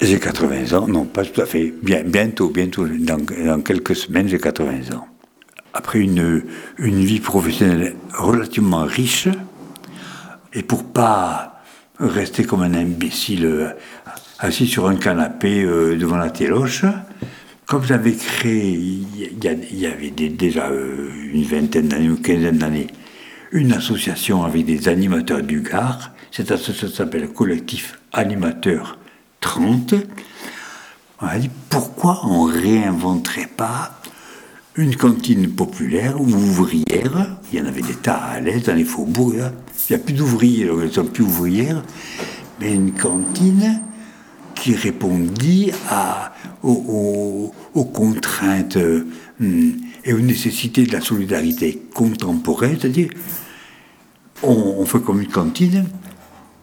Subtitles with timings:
[0.00, 4.38] J'ai 80 ans, non pas tout à fait, Bien, bientôt, bientôt, dans, quelques semaines j'ai
[4.38, 5.06] 80 ans.
[5.72, 6.42] Après une,
[6.78, 9.28] une vie professionnelle relativement riche,
[10.52, 11.62] et pour pas
[11.98, 13.68] rester comme un imbécile euh,
[14.38, 16.84] assis sur un canapé euh, devant la téloche,
[17.66, 22.88] comme j'avais créé, il y, avait déjà euh, une vingtaine d'années ou quinzaine d'années,
[23.52, 26.13] une association avec des animateurs du Gard.
[26.36, 28.98] Cette association s'appelle Collectif Animateur
[29.40, 29.94] 30.
[31.22, 34.00] On a dit pourquoi on réinventerait pas
[34.74, 37.36] une cantine populaire ou ouvrière?
[37.52, 39.52] Il y en avait des tas à l'aise dans les faubourgs.
[39.88, 41.84] Il n'y a plus d'ouvriers, elles ne sont plus ouvrières.
[42.60, 43.80] Mais une cantine
[44.56, 45.70] qui répondit
[46.64, 47.52] aux,
[47.94, 48.76] contraintes
[49.40, 53.10] hum, et aux nécessités de la solidarité contemporaine, c'est-à-dire
[54.42, 55.86] on, fait comme une cantine,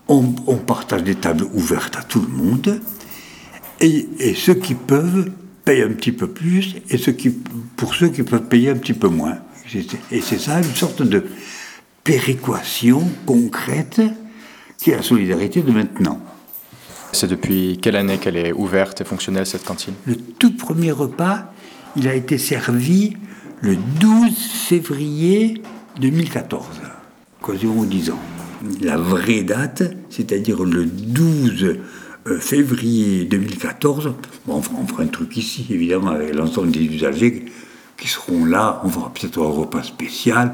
[0.07, 0.23] on,
[0.57, 2.79] partage des tables ouvertes à tout le monde,
[3.79, 5.31] et, ceux qui peuvent
[5.65, 7.29] payent un petit peu plus, et ceux qui,
[7.75, 9.37] pour ceux qui peuvent payer un petit peu moins.
[10.11, 11.25] Et c'est ça, une sorte de
[12.03, 14.01] péréquation concrète
[14.77, 16.19] qui est la solidarité de maintenant.
[17.13, 19.93] C'est depuis quelle année qu'elle est ouverte et fonctionnelle, cette cantine?
[20.05, 21.53] Le tout premier repas,
[21.95, 23.17] il a été servi
[23.61, 25.61] le 12 février
[25.99, 26.65] 2014,
[27.45, 28.19] quasiment 10 ans.
[28.81, 31.77] La vraie date, c'est-à-dire le 12
[32.27, 34.13] euh, février 2014,
[34.45, 37.45] bon, on, fera, un truc ici, évidemment, avec l'ensemble des usagers
[37.97, 38.79] qui seront là.
[38.83, 40.53] On fera peut-être un repas spécial,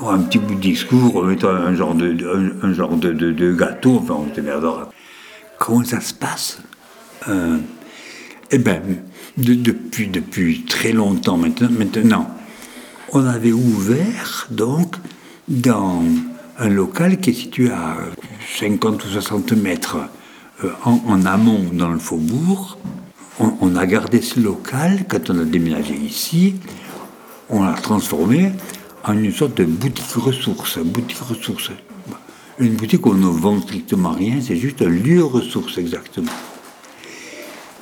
[0.00, 2.16] un petit bout de discours, un genre de,
[2.62, 4.88] un, genre de, gâteau, enfin, on se.
[5.58, 6.58] Comment ça se passe
[7.28, 7.58] euh,
[8.50, 8.82] Eh bien,
[9.36, 12.26] depuis, depuis très longtemps maintenant,
[13.12, 14.96] on avait ouvert donc
[15.46, 16.02] dans
[16.58, 17.96] un local qui est situé à
[18.58, 19.98] 50 ou 60 mètres
[20.64, 22.78] euh, en, amont dans le faubourg.
[23.38, 26.54] On, a gardé ce local quand on a déménagé ici.
[27.50, 28.52] On l'a transformé
[29.04, 30.78] en une sorte de boutique ressources.
[30.78, 31.70] Boutique ressources.
[32.58, 36.32] Une boutique où on ne vend strictement rien, c'est juste un lieu ressources exactement.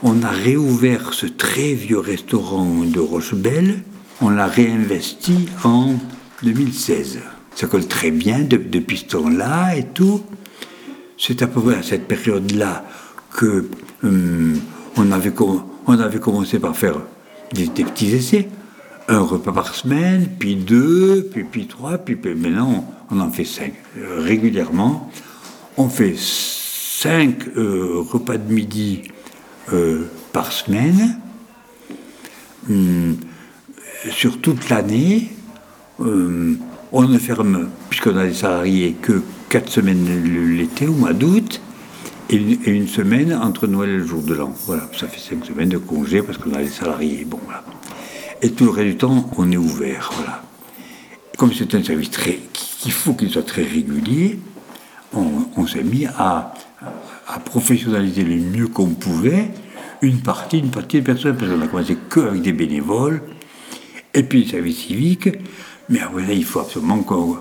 [0.02, 3.84] On a réouvert ce très vieux restaurant de Rochebelle,
[4.20, 5.94] on l'a réinvesti en
[6.42, 7.20] 2016.
[7.54, 10.22] Ça colle très bien depuis ce temps-là et tout.
[11.16, 12.84] C'est à peu près à cette période-là
[13.30, 13.68] que
[14.02, 14.60] hum,
[14.96, 15.32] on, avait
[15.86, 17.00] on avait commencé par faire
[17.52, 18.48] des, petits essais.
[19.06, 23.74] Un repas par semaine, puis deux, puis, puis trois, puis maintenant on en fait cinq.
[23.98, 25.10] Euh, régulièrement,
[25.76, 29.02] on fait cinq euh, repas de midi
[29.72, 31.20] euh, par semaine,
[32.68, 33.16] hum,
[34.10, 35.28] sur toute l'année.
[36.00, 36.58] Hum,
[36.94, 40.06] on ne ferme, puisqu'on a des salariés, que quatre semaines
[40.56, 41.60] l'été, au mois d'août,
[42.30, 44.54] et une, semaine entre Noël et le jour de l'an.
[44.66, 47.26] Voilà, ça fait cinq semaines de congé parce qu'on a des salariés.
[47.26, 47.64] Bon, voilà.
[48.40, 50.10] Et tout le reste du temps, on est ouvert.
[50.16, 50.42] Voilà.
[51.36, 52.38] Comme c'est un service très
[52.86, 54.38] il faut qu'il soit très régulier,
[55.12, 56.54] on, s'est mis à,
[57.44, 59.50] professionnaliser le mieux qu'on pouvait
[60.02, 63.22] une partie, une partie des personnes, parce qu'on a commencé qu'avec des bénévoles,
[64.12, 65.30] et puis le service civique,
[65.88, 67.38] mais après, il faut absolument qu'on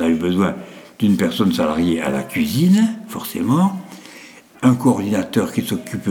[0.00, 0.54] ait besoin
[0.98, 3.80] d'une personne salariée à la cuisine, forcément,
[4.62, 6.08] un coordinateur qui s'occupe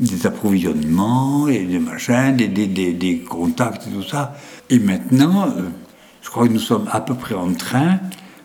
[0.00, 4.34] des approvisionnements et des machins, des, contacts et tout ça.
[4.70, 5.62] Et maintenant, euh,
[6.22, 7.98] je crois que nous sommes à peu près en train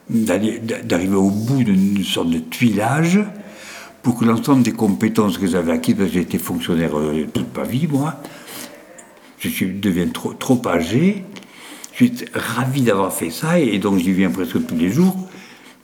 [0.10, 3.20] d'arriver au bout d'une sorte de tuilage
[4.02, 7.64] pour que l'ensemble des compétences que j'avais acquises, parce que été fonctionnaire euh, toute ma
[7.64, 8.16] vie, moi,
[9.40, 11.24] je deviens trop, trop âgé,
[11.94, 15.16] je suis ravi d'avoir fait ça, et donc j'y viens presque tous les jours,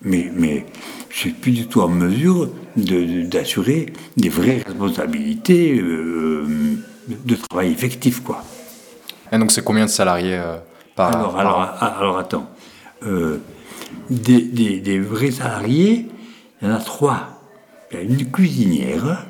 [0.02, 0.66] mais, mais
[1.10, 6.78] je suis plus du tout en mesure d'assurer des vraies responsabilités euh,
[7.08, 8.44] de travail effectif, quoi.
[9.32, 10.58] Et donc c'est combien de salariés euh,
[10.98, 12.50] alors, alors, ah, alors, attends.
[13.04, 13.38] Euh,
[14.10, 16.08] des, vrais salariés,
[16.62, 17.42] il y en a trois.
[17.92, 19.26] Il y a une cuisinière,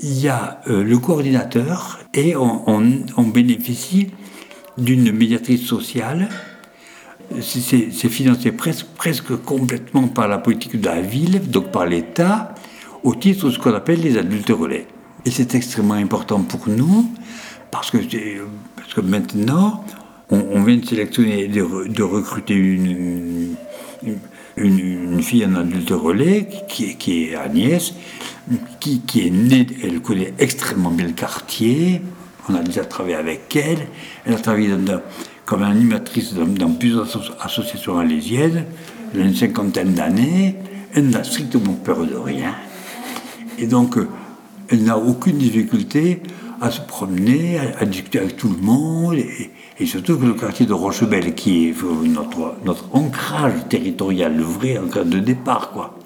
[0.00, 4.10] il y a le coordinateur et on, bénéficie
[4.78, 6.28] d'une médiatrice sociale.
[7.40, 12.54] C'est financé presque, complètement par la politique de la ville, donc par l'État,
[13.02, 14.86] au titre de ce qu'on appelle les adultes relais.
[15.24, 17.10] Et c'est extrêmement important pour nous
[17.70, 17.98] parce que,
[18.76, 19.84] parce que maintenant,
[20.30, 23.54] on, vient de sélectionner, de, recruter une,
[24.56, 27.94] une, fille en adulte relais, qui, qui est Agnès,
[28.80, 32.02] qui, qui, est née, elle connaît extrêmement bien le quartier,
[32.48, 33.86] on a déjà travaillé avec elle,
[34.24, 34.70] elle a travaillé
[35.44, 37.06] comme animatrice dans, plusieurs
[37.42, 38.64] associations alésiennes,
[39.14, 40.56] elle une cinquantaine d'années,
[40.94, 42.54] elle n'a strictement peur de rien.
[43.58, 43.96] Et donc,
[44.68, 46.22] elle n'a aucune difficulté
[46.60, 50.72] à se promener, à, discuter avec tout le monde, et, surtout que le quartier de
[50.72, 51.74] Rochebelle, qui est
[52.04, 55.98] notre, notre ancrage territorial, le vrai ancrage de départ, quoi.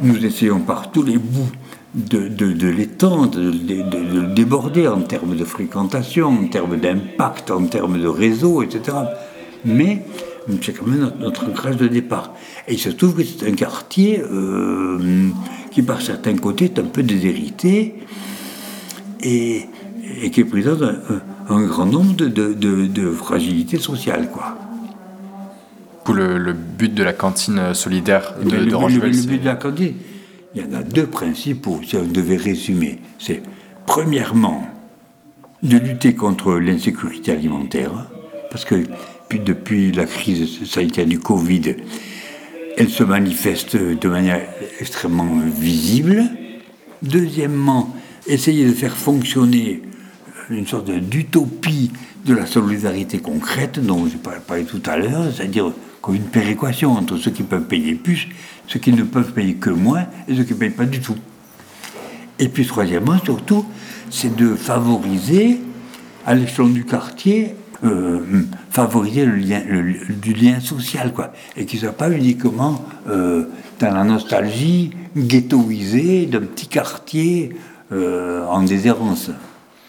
[0.00, 1.50] Nous essayons par tous les bouts
[1.96, 7.64] de, de, l'étendre, de, de, le déborder en termes de fréquentation, en termes d'impact, en
[7.64, 8.96] termes de réseau, etc.
[9.64, 10.02] Mais
[10.60, 12.34] c'est quand même notre, ancrage de départ.
[12.68, 15.30] Et il se trouve que c'est un quartier euh,
[15.70, 17.94] qui, par certains côtés, est un peu déshérité
[19.22, 19.62] et,
[20.22, 24.28] et qui présente un, un, grand nombre de, de, fragilités sociales.
[24.30, 24.58] Quoi.
[26.04, 29.56] Pour le, le, but de la cantine solidaire de, le, de le, but de la
[29.56, 29.94] cantine,
[30.56, 32.98] il y en a deux principaux, si on devait résumer.
[33.18, 33.42] C'est
[33.84, 34.66] premièrement
[35.62, 38.08] de lutter contre l'insécurité alimentaire,
[38.50, 38.86] parce que
[39.28, 41.76] puis depuis la crise sanitaire du Covid,
[42.78, 44.42] elle se manifeste de manière
[44.80, 46.24] extrêmement visible.
[47.02, 47.94] Deuxièmement,
[48.26, 49.82] essayer de faire fonctionner
[50.48, 51.90] une sorte d'utopie
[52.24, 57.16] de la solidarité concrète dont j'ai parlé tout à l'heure, c'est-à-dire comme une péréquation entre
[57.16, 58.28] ceux qui peuvent payer plus,
[58.66, 61.16] ceux qui ne peuvent payer que moins et ceux qui ne payent pas du tout.
[62.38, 63.64] Et puis troisièmement, surtout,
[64.10, 65.60] c'est de favoriser
[66.26, 67.54] à l'échelon du quartier
[67.84, 68.20] euh,
[68.70, 69.60] favoriser le lien,
[70.08, 73.44] du lien social, quoi, et qui ne soit pas uniquement euh,
[73.78, 77.56] dans la nostalgie ghettoisée d'un petit quartier
[77.92, 79.30] euh, en déshérence.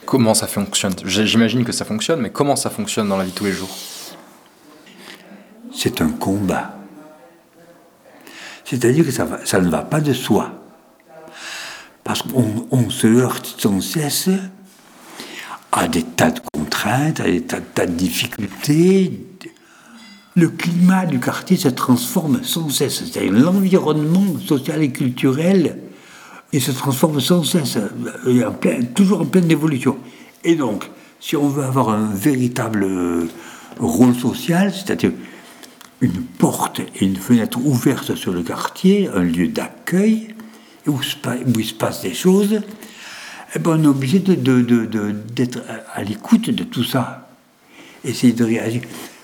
[0.06, 0.94] Comment ça fonctionne?
[1.06, 3.76] J'imagine que ça fonctionne, mais comment ça fonctionne dans la vie de tous les jours?
[5.74, 6.77] C'est un combat.
[8.70, 10.52] C'est-à-dire que ça, ne va pas de soi.
[12.04, 14.30] Parce qu'on se heurte sans cesse
[15.72, 19.26] à des tas de contraintes, à des tas, de difficultés.
[20.36, 23.06] Le climat du quartier se transforme sans cesse.
[23.06, 25.78] C'est-à-dire l'environnement social et culturel
[26.54, 27.78] il se transforme sans cesse,
[28.96, 29.98] toujours en pleine évolution.
[30.44, 30.90] Et donc,
[31.20, 32.88] si on veut avoir un véritable
[33.80, 35.12] rôle social, c'est-à-dire
[36.02, 40.36] une porte et une fenêtre ouverte sur le quartier, un lieu d'accueil,
[40.88, 42.62] où, il se passe des choses,
[43.56, 45.60] eh ben, on est obligé d'être
[45.94, 47.30] à l'écoute de tout ça.
[48.04, 48.82] Essayer de réagir.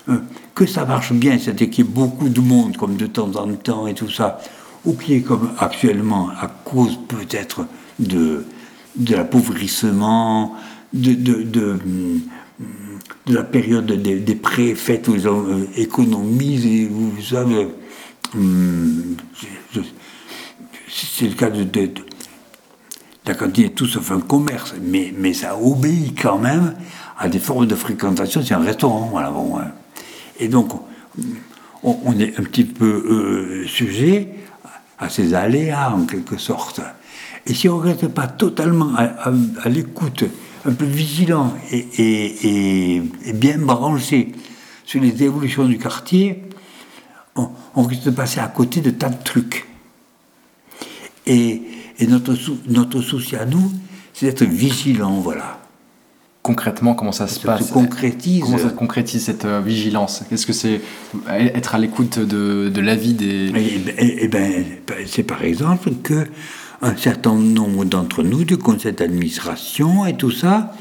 [0.08, 0.18] Euh,
[0.54, 3.52] que ça marche bien, c'est-à-dire qu'il y ait beaucoup de monde, comme de temps en
[3.54, 4.40] temps et tout ça,
[4.84, 7.66] ou qui est comme actuellement, à cause peut-être
[7.98, 8.44] de,
[8.96, 10.54] de l'appauvrissement,
[10.92, 11.78] de, de, de,
[13.26, 17.68] de, la période des, des prêts faits où ils ont euh, économisé, vous savez,
[18.34, 19.16] hum,
[20.88, 21.90] c'est le cas de, de,
[23.26, 26.74] la cantine est tout sauf un commerce, mais, mais ça obéit quand même
[27.18, 29.58] à des formes de fréquentation, c'est un restaurant, voilà, bon.
[29.58, 29.72] Hein.
[30.38, 30.72] Et donc,
[31.82, 34.28] on, est un petit peu euh, sujet
[34.98, 36.80] à ces aléas, en quelque sorte.
[37.46, 40.24] Et si on ne reste pas totalement à, l'écoute,
[40.64, 43.02] un peu vigilant et,
[43.34, 44.32] bien branché
[44.84, 46.42] sur les évolutions du quartier,
[47.36, 49.66] on, on risque de passer à côté de tas de trucs.
[51.26, 51.62] Et,
[51.98, 52.34] et notre,
[52.68, 53.72] notre souci à nous,
[54.12, 55.60] c'est d'être vigilant, voilà.
[56.42, 57.70] Concrètement, comment ça se passe?
[57.70, 58.42] concrétise.
[58.42, 60.24] Comment ça se concrétise cette euh, vigilance?
[60.28, 60.82] Qu'est-ce que c'est
[61.26, 63.50] être à l'écoute de, de l'avis des.
[63.56, 64.62] Eh, eh, eh ben,
[65.06, 66.26] c'est par exemple que
[66.82, 70.72] un certain nombre d'entre nous, du conseil d'administration et tout ça,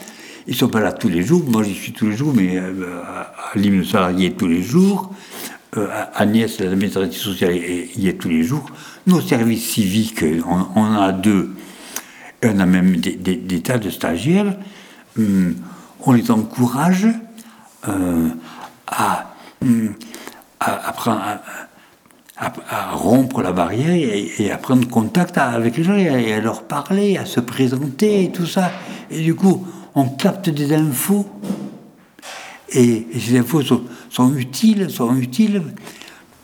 [0.48, 1.44] ils sont pas là tous les jours.
[1.48, 5.14] Moi, j'y suis tous les jours, mais euh, à l'hymne salarié tous les jours.
[5.78, 8.66] Euh, Agnès, l'administrative sociale, y est tous les jours.
[9.08, 11.52] Nos services civiques, on, en a deux.
[12.44, 14.56] on a même des, tas de stagiaires.
[15.18, 15.56] Hum,
[16.06, 17.08] on les encourage
[17.88, 18.30] euh,
[18.88, 19.94] à, hum,
[20.60, 20.94] à,
[22.92, 27.25] rompre la barrière et, à prendre contact avec les gens et à, leur parler, à
[27.25, 28.72] se présenter et tout ça.
[29.12, 31.28] Et du coup, on capte des infos.
[32.70, 35.62] Et, ces infos sont, utiles, sont utiles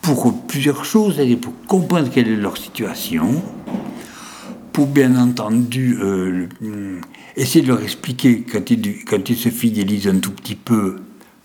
[0.00, 3.42] pour plusieurs choses, c'est-à-dire pour comprendre quelle est leur situation,
[4.72, 6.46] pour bien entendu euh,
[7.36, 11.00] essayer de leur expliquer quand ils, quand ils se fidélisent un tout petit peu,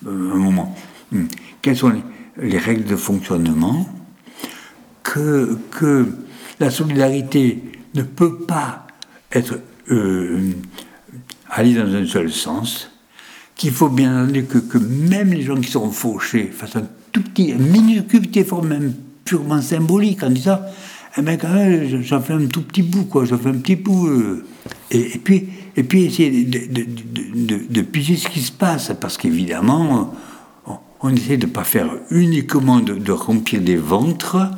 [0.05, 0.75] euh, un moment,
[1.11, 1.25] hmm,
[1.61, 1.93] quelles sont
[2.37, 3.87] les, règles de fonctionnement,
[5.15, 6.05] que,
[6.59, 7.61] la solidarité
[7.95, 8.87] ne peut pas
[9.31, 9.59] être
[9.91, 10.51] euh,
[11.49, 12.89] aller dans un seul sens,
[13.55, 17.53] qu'il faut bien entendu que, même les gens qui sont fauchés fassent un tout petit,
[17.53, 18.93] minuscule petit effort, même
[19.25, 20.59] purement symbolique, en disant
[21.17, 23.77] eh ben quand même, j'en fais un tout petit bout, quoi, j'en fais un petit
[23.77, 24.07] bout.
[24.07, 24.45] Euh.
[24.91, 26.85] Et, puis, et puis essayer de,
[27.69, 30.13] de, piger ce qui se passe, parce qu'évidemment,
[31.01, 34.51] on, essaie de ne pas faire uniquement de, remplir des ventres,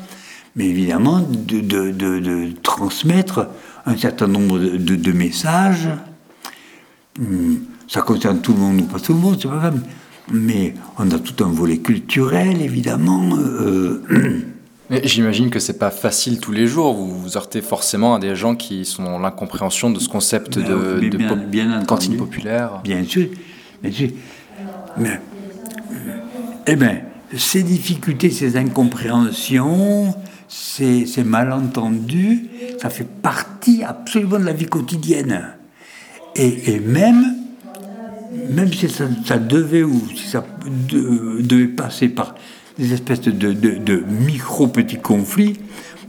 [0.57, 3.47] mais évidemment de, de- de- de transmettre
[3.85, 5.87] un certain nombre de, messages.
[7.19, 9.79] Hum, Ça concerne tout le monde ou pas tout le monde, c'est pas grave.
[10.29, 13.29] Mais on a tout un volet culturel, évidemment.
[13.37, 14.03] euh,
[14.89, 16.93] Mais J'imagine que c'est pas facile tous les jours.
[16.95, 20.67] Vous vous heurtez forcément à des gens qui sont dans l'incompréhension de ce concept Ben,
[20.67, 21.85] de, de bien- pop- bien entendu.
[21.85, 22.81] cantine populaire.
[22.83, 23.27] Bien sûr,
[23.81, 24.09] bien sûr.
[24.97, 25.21] Mais,
[26.65, 26.99] eh bien,
[27.37, 30.13] ces difficultés, ces incompréhensions,
[30.47, 32.47] ces, ces malentendus,
[32.81, 35.53] ça fait partie absolument de la vie quotidienne.
[36.35, 37.35] Et, et même,
[38.49, 40.45] même si ça, devait ou si ça
[40.89, 42.35] de- devait passer par
[42.77, 45.57] des espèces de, de, de micro-petits conflits,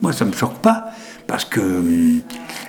[0.02, 0.90] moi ça ne me choque pas,
[1.26, 2.21] parce que hum,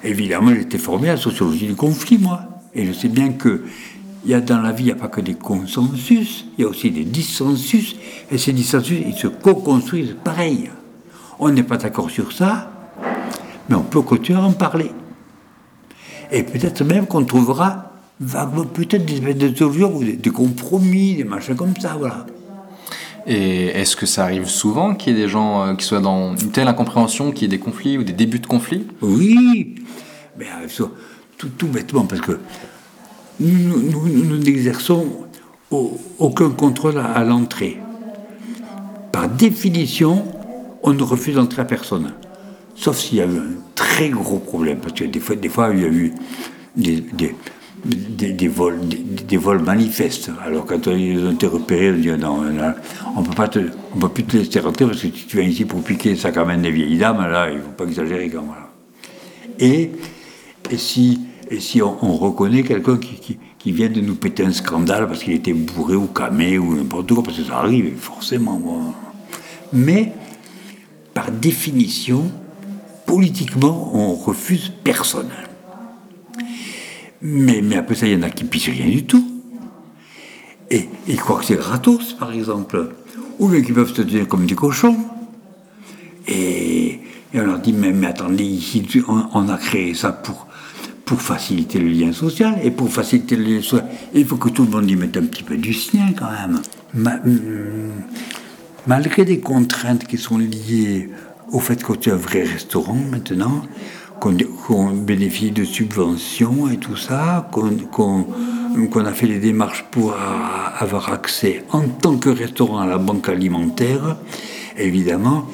[0.04, 2.46] évidemment j'étais formé à la sociologie du conflit, moi.
[2.74, 3.64] Et je sais bien que
[4.26, 6.66] il y a dans la vie, il n'y a pas que des consensus, il y
[6.66, 7.96] a aussi des dissensus,
[8.30, 10.70] et ces dissensus, ils se co-construisent pareil.
[11.40, 12.70] On n'est pas d'accord sur ça,
[13.70, 14.92] mais on peut continuer à en parler.
[16.32, 17.86] Et peut-être même qu'on trouvera
[18.74, 22.26] peut-être des espèces de solutions ou des, des compromis, des machins comme ça, voilà.
[23.26, 26.36] Et est-ce que ça arrive souvent qu'il y ait des gens euh, qui soient dans
[26.36, 28.88] une telle incompréhension, qu'il y ait des conflits ou des débuts de conflits?
[29.02, 29.76] Oui,
[30.38, 30.86] mais euh,
[31.38, 32.40] tout, tout bêtement, parce que
[33.40, 35.06] nous, nous- nous- nous n'exerçons
[35.72, 37.80] au- aucun contrôle à, à l'entrée.
[39.12, 40.26] Par définition,
[40.84, 42.14] on ne refuse d'entrer à personne.
[42.76, 45.70] Sauf s'il y a eu un très gros problème, parce que des fois, des fois
[45.74, 46.14] il y a eu
[46.76, 47.04] des,
[47.86, 50.32] des, vols, des, vols manifestes.
[50.46, 52.42] Alors quand ils ont été repérés, on dit non,
[53.16, 56.32] on on peut plus te laisser rentrer parce que tu viens ici pour piquer ça
[56.32, 58.70] quand même des vieilles dames, là, il ne faut pas exagérer quand même.
[59.60, 59.92] Et,
[60.78, 61.20] si,
[61.82, 65.96] on, on reconnaît quelqu'un qui, vient de nous péter un scandale parce qu'il était bourré
[65.96, 68.62] ou camé ou n'importe quoi, parce que ça arrive, forcément.
[69.74, 70.14] Mais,
[71.14, 72.32] par définition,
[73.06, 75.32] politiquement, on refuse personne.
[77.22, 79.26] Mais, après ça, il y en a qui pissent rien du tout.
[80.72, 82.92] Et ils croient que c'est gratos, par exemple.
[83.40, 84.96] Ou bien qui peuvent se tenir comme des cochons.
[86.28, 87.00] Et,
[87.34, 90.48] et on leur dit, mais, mais attendez, ici, on, a créé ça pour,
[91.06, 92.58] pour faciliter le lien social.
[92.64, 95.26] Et pour faciliter le lien social, il faut que tout le monde y mette un
[95.26, 96.62] petit peu du sien quand même.
[97.26, 97.92] Hum,
[98.90, 101.10] malgré des contraintes qui sont liées
[101.52, 103.62] au fait que tu es un vrai restaurant maintenant,
[104.20, 110.16] qu'on bénéficie de subventions et tout ça, qu'on a fait les démarches pour
[110.80, 114.18] avoir accès en tant que restaurant à la banque alimentaire,
[114.76, 115.46] évidemment,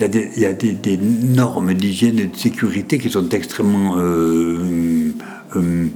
[0.00, 5.12] il y a des, normes d'hygiène et de sécurité qui sont extrêmement euh,
[5.56, 5.88] euh,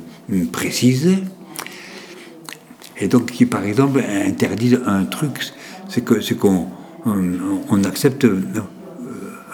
[0.50, 1.16] précises.
[3.00, 5.52] Et donc qui, par exemple, interdisent un truc,
[5.88, 6.04] c'est
[6.36, 6.66] qu'on
[7.04, 8.40] on, accepte euh,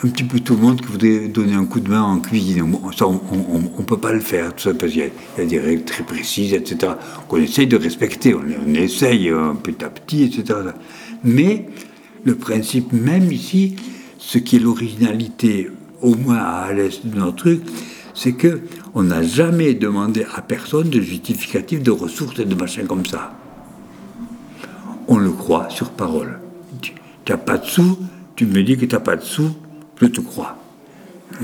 [0.02, 2.62] un petit peu tout le monde qui voudrait donner un coup de main en cuisine.
[2.62, 6.04] On ne peut pas le faire, tout ça, parce qu'il y, a- des règles très
[6.04, 6.92] précises, etc.,
[7.28, 8.34] qu'on essaye de respecter.
[8.34, 10.60] On, essaye euh, petit à petit, etc.
[11.22, 11.66] Mais
[12.24, 13.76] le principe même ici,
[14.18, 15.70] ce qui est l'originalité,
[16.00, 17.62] au moins à l'est de notre truc,
[18.14, 18.60] c'est que
[18.94, 23.34] on n'a jamais demandé à personne de justificatif de ressources et de machins comme ça.
[25.08, 26.38] On le croit sur parole.
[27.24, 27.98] Tu n'as pas de sous,
[28.36, 29.56] tu me dis que tu n'as pas de sous,
[30.00, 30.58] je te crois.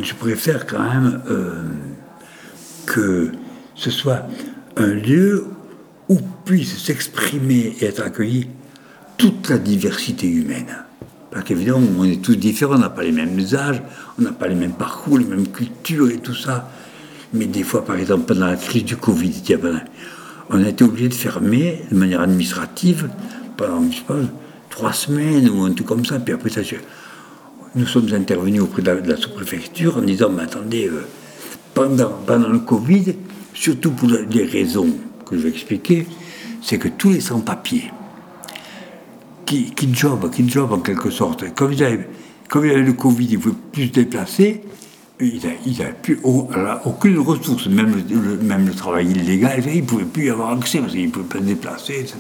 [0.01, 1.63] Je préfère quand même euh,
[2.87, 3.33] que
[3.75, 4.27] ce soit
[4.77, 5.47] un lieu
[6.09, 8.49] où puisse s'exprimer et être accueilli
[9.17, 10.85] toute la diversité humaine.
[11.31, 13.81] Parce qu'évidemment, on est tous différents, on n'a pas les mêmes âges,
[14.19, 16.69] on n'a pas les mêmes parcours, les mêmes cultures et tout ça.
[17.33, 19.43] Mais des fois, par exemple, pendant la crise du Covid,
[20.51, 23.09] on a été obligé de fermer de manière administrative
[23.57, 24.03] pendant, je sais
[24.81, 26.19] trois semaines ou un truc comme ça.
[26.19, 26.77] Puis après, ça, je-
[27.75, 31.07] nous sommes intervenus auprès de la, sous-préfecture en disant, mais attendez, euh,
[31.75, 33.15] pendant, pendant le Covid,
[33.53, 34.89] surtout pour les raisons
[35.27, 36.07] que je vais expliquer,
[36.63, 37.91] c'est que tous les sans-papiers
[39.45, 42.09] qui, qui jobent, qui jobent en quelque sorte, comme ils avaient,
[42.49, 44.63] comme il y avait le Covid, ils ne pouvaient plus se déplacer,
[45.21, 45.41] ils
[45.79, 50.31] n'avaient plus aucune ressource, même le, même le travail illégal, ils ne pouvaient plus y
[50.31, 52.17] avoir accès parce qu'ils ne pouvaient pas se déplacer, etc.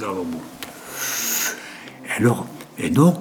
[2.21, 2.47] Alors,
[2.79, 3.15] et donc,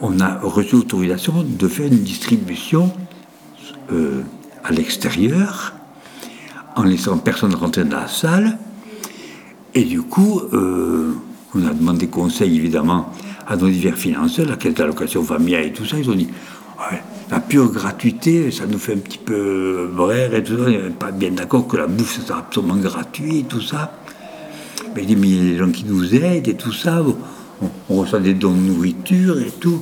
[0.00, 2.90] on, a reçu l'autorisation de faire une distribution
[3.92, 4.22] euh,
[4.64, 5.74] à l'extérieur,
[6.74, 8.56] en laissant personne rentrer dans la salle.
[9.74, 11.12] Et du coup, euh,
[11.54, 13.12] on a demandé conseil évidemment
[13.46, 15.98] à nos divers financeurs, la caisse d'allocation familiale et tout ça.
[15.98, 16.28] Ils ont dit
[17.30, 20.62] la pure gratuité, ça nous fait un petit peu brère et tout ça.
[20.62, 23.92] On n'est pas bien d'accord que la bouffe, c'est absolument gratuit et tout ça.
[24.96, 27.02] Mais il y a des gens qui nous aident et tout ça.
[27.88, 29.80] On, reçoit des dons de nourriture et tout.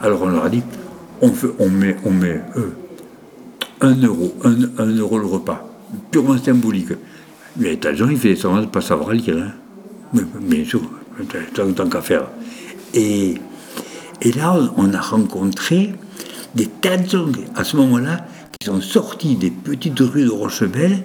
[0.00, 0.62] Alors on leur a dit,
[1.20, 2.70] on, fait, on met, on met euh,
[3.80, 5.68] un euro, un, euro le repas,
[6.10, 6.92] purement symbolique.
[7.56, 9.36] Mais gens, il fait semblant de pas savoir lire.
[9.36, 9.52] Hein.
[10.12, 10.80] Mais, bien sûr,
[11.54, 12.28] tant, qu'à faire.
[12.94, 13.34] Et,
[14.20, 15.94] et là, on a rencontré
[16.54, 18.26] des tas de gens à ce moment-là
[18.58, 21.04] qui sont sortis des petites rues de Rochebelle.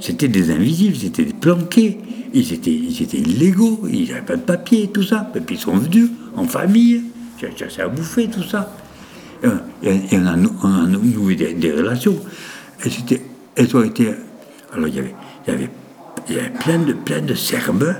[0.00, 1.98] C'était des invisibles, c'était des planqués,
[2.34, 5.30] ils étaient, ils étaient illégaux, ils n'avaient pas de papier, tout ça.
[5.34, 7.02] Et puis ils sont venus en famille,
[7.40, 8.74] j'ai à bouffer, tout ça.
[9.82, 12.18] Et, on, a, noué des, relations.
[12.84, 12.90] Et
[13.56, 14.08] elles ont été.
[14.72, 15.14] Alors il y avait,
[15.46, 15.70] il y avait,
[16.28, 17.96] il y avait plein, de, plein de Serbes,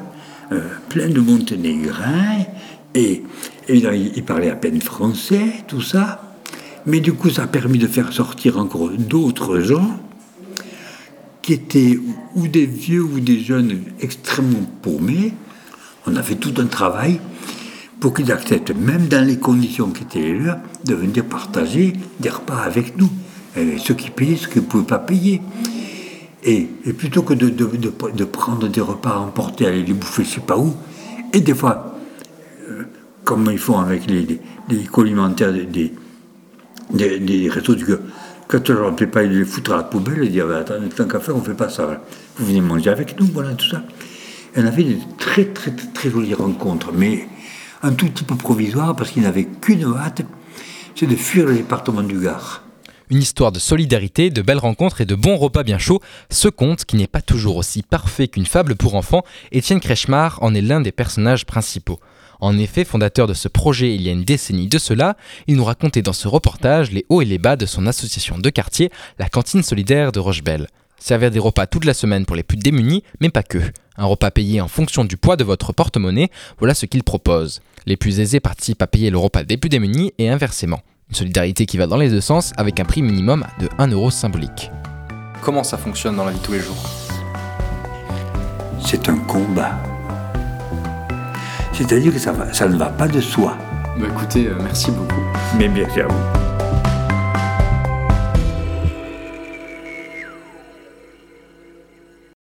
[0.53, 2.45] euh, plein de Monténégrins,
[2.95, 3.23] et,
[3.69, 6.23] et ils parlaient à peine français, tout ça.
[6.87, 9.99] Mais du coup, ça a permis de faire sortir encore d'autres gens
[11.53, 11.99] étaient
[12.35, 15.33] ou des vieux ou des jeunes extrêmement paumés.
[16.07, 17.21] On a fait tout un travail
[18.01, 22.31] pour qu'ils acceptent, même dans les conditions qui étaient les leurs, de venir partager des
[22.31, 23.09] repas avec nous.
[23.79, 25.41] Ceux qui payaient, ceux qui ne pouvaient pas payer.
[26.43, 30.59] Et, plutôt que de, prendre des repas à aller les bouffer je ne sais pas
[30.59, 30.75] où,
[31.33, 31.97] et des fois,
[32.69, 32.83] euh,
[33.25, 35.93] comme ils font avec les, les, alimentaires des,
[36.93, 37.87] des, réseaux du
[38.53, 41.07] quand on ne peut pas les foutre à la poubelle et dire bah, attends, tant
[41.07, 42.03] qu'à faire, on ne fait pas ça.
[42.37, 43.83] Vous venez manger avec nous, voilà, tout ça.
[44.55, 47.27] Et on avait de très, très, très, jolies rencontres, mais
[47.83, 50.21] un tout petit peu provisoire parce qu'il n'avait qu'une hâte,
[50.95, 52.63] c'est de fuir le département du Gard.
[53.09, 56.01] Une histoire de solidarité, de belles rencontres et de bons repas bien chauds.
[56.29, 60.55] Ce conte, qui n'est pas toujours aussi parfait qu'une fable pour enfants, Étienne Kretschmar en
[60.55, 62.01] est l'un des personnages principaux.
[62.43, 65.65] En effet, fondateur de ce projet il y a une décennie de cela, il nous
[65.65, 69.29] racontait dans ce reportage les hauts et les bas de son association de quartier, la
[69.29, 70.67] cantine solidaire de Rochebelle.
[70.99, 73.59] Servir des repas toute la semaine pour les plus démunis, mais pas que.
[73.97, 77.61] Un repas payé en fonction du poids de votre porte-monnaie, voilà ce qu'il propose.
[77.87, 80.81] Les plus aisés participent à payer le repas des plus démunis et inversement.
[81.11, 84.11] Une solidarité qui va dans les deux sens avec un prix minimum de 1 euro
[84.11, 84.73] symbolique.
[85.43, 86.91] Comment ça fonctionne dans la vie de tous les jours?
[88.85, 89.81] C'est un combat.
[91.73, 93.57] C'est-à-dire que ça, ça ne va pas de soi.
[93.99, 95.21] Bah écoutez, euh, merci beaucoup.
[95.59, 96.52] Mais merci à vous.